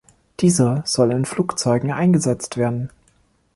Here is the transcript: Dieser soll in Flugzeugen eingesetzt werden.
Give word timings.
Dieser 0.39 0.81
soll 0.87 1.11
in 1.11 1.25
Flugzeugen 1.25 1.91
eingesetzt 1.91 2.57
werden. 2.57 2.89